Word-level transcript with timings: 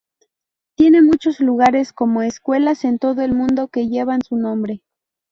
Tiene 0.75 1.03
muchos 1.03 1.39
lugares, 1.41 1.93
como 1.93 2.23
escuelas, 2.23 2.85
en 2.85 2.97
todo 2.97 3.21
el 3.21 3.35
mundo 3.35 3.67
que 3.67 3.87
llevan 3.87 4.23
su 4.23 4.35
nombre. 4.35 4.81